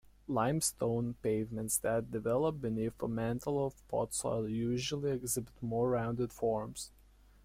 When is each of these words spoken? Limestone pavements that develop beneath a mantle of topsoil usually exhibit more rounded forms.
Limestone 0.27 1.13
pavements 1.21 1.77
that 1.77 2.09
develop 2.11 2.59
beneath 2.59 2.99
a 3.03 3.07
mantle 3.07 3.63
of 3.63 3.75
topsoil 3.87 4.49
usually 4.49 5.11
exhibit 5.11 5.53
more 5.61 5.91
rounded 5.91 6.33
forms. 6.33 6.89